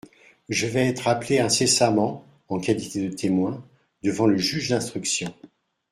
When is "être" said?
0.87-1.07